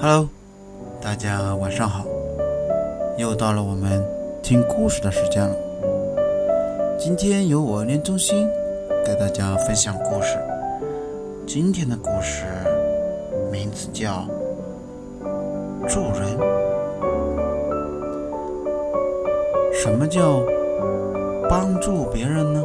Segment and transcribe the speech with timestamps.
[0.00, 0.28] Hello，
[1.02, 2.04] 大家晚上好，
[3.16, 4.00] 又到了我们
[4.40, 5.56] 听故事的时间了。
[6.96, 8.48] 今天由我念中心
[9.04, 10.38] 给大家分享故事。
[11.48, 12.44] 今天的故事
[13.50, 14.24] 名字叫
[15.88, 16.38] 《助人》。
[19.72, 20.40] 什么叫
[21.50, 22.62] 帮助别人呢？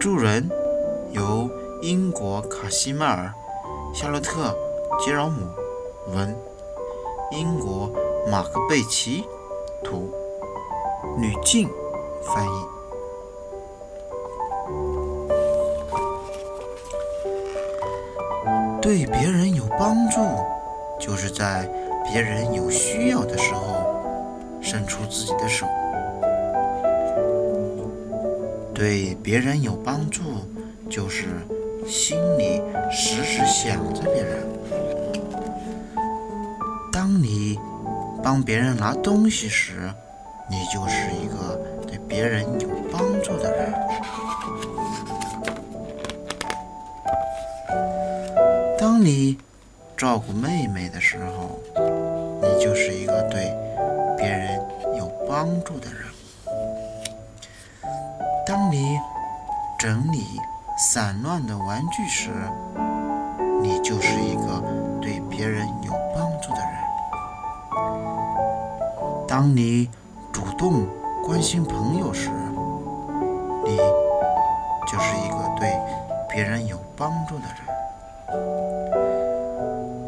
[0.00, 0.48] 助人
[1.10, 1.46] 由
[1.82, 3.30] 英国卡西迈尔·
[3.94, 4.56] 夏洛特·
[5.04, 5.46] 杰饶姆
[6.06, 6.34] 文，
[7.32, 7.92] 英国
[8.26, 9.22] 马克贝奇
[9.84, 10.10] 图，
[11.18, 11.68] 吕静
[12.22, 12.48] 翻译。
[18.80, 20.18] 对别人有帮助，
[20.98, 21.70] 就是在
[22.10, 23.84] 别人有需要的时候
[24.62, 25.66] 伸出自己的手。
[28.80, 30.22] 对别人有帮助，
[30.88, 31.26] 就是
[31.86, 34.38] 心里时时想着别人。
[36.90, 37.58] 当你
[38.24, 39.92] 帮别人拿东西时，
[40.48, 43.70] 你就是一个对别人有帮助的人。
[48.78, 49.36] 当你
[49.94, 51.60] 照顾妹妹的时候，
[52.40, 53.54] 你就是一个对
[54.16, 54.58] 别人
[54.96, 56.00] 有帮助的人。
[58.50, 58.98] 当你
[59.78, 60.40] 整理
[60.76, 62.30] 散乱的玩具时，
[63.62, 64.60] 你就是一个
[65.00, 66.68] 对别人有帮助的人。
[69.28, 69.88] 当你
[70.32, 70.84] 主动
[71.22, 72.28] 关心朋友时，
[73.64, 73.76] 你
[74.90, 75.72] 就是一个对
[76.28, 77.54] 别人有帮助的人。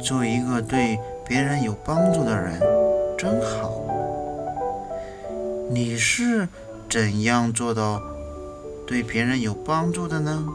[0.00, 2.60] 做一个对别人有帮助的人，
[3.18, 3.72] 真好。
[5.68, 6.48] 你是
[6.88, 8.00] 怎样做到
[8.88, 10.46] 对别人有帮助的呢？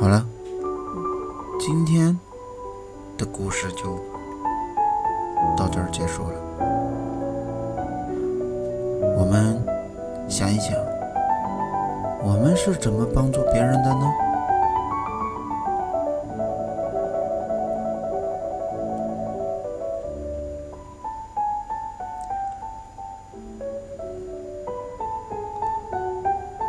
[0.00, 0.26] 好了，
[1.60, 2.18] 今天
[3.18, 3.98] 的故事就
[5.58, 6.40] 到这儿结束了。
[9.18, 9.62] 我们
[10.26, 10.74] 想一想，
[12.26, 14.12] 我们是怎么帮助别人的呢？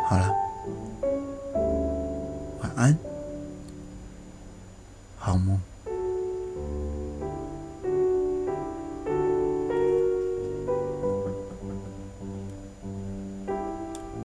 [0.06, 0.32] 好了
[2.60, 2.96] 晚安。
[5.18, 5.67] 好梦。